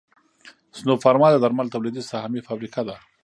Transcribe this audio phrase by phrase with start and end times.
[0.77, 2.95] سنوفارما د درملو تولیدي سهامي فابریکه ده